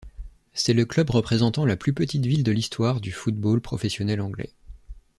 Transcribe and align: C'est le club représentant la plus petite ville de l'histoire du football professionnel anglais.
C'est 0.55 0.73
le 0.73 0.85
club 0.85 1.11
représentant 1.11 1.63
la 1.63 1.75
plus 1.77 1.93
petite 1.93 2.25
ville 2.25 2.41
de 2.43 2.51
l'histoire 2.51 3.01
du 3.01 3.11
football 3.11 3.61
professionnel 3.61 4.19
anglais. 4.19 4.51